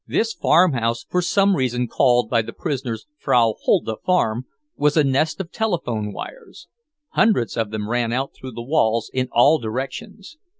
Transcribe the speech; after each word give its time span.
This 0.07 0.33
farmhouse, 0.33 1.05
for 1.07 1.21
some 1.21 1.55
reason 1.55 1.87
called 1.87 2.27
by 2.27 2.41
the 2.41 2.53
prisoners 2.53 3.05
Frau 3.19 3.53
Hulda 3.63 3.97
farm, 4.03 4.47
was 4.75 4.97
a 4.97 5.03
nest 5.03 5.39
of 5.39 5.51
telephone 5.51 6.11
wires; 6.11 6.67
hundreds 7.09 7.55
of 7.55 7.69
them 7.69 7.87
ran 7.87 8.11
out 8.11 8.33
through 8.33 8.53
the 8.53 8.63
walls, 8.63 9.11
in 9.13 9.29
all 9.31 9.59
directions. 9.59 10.37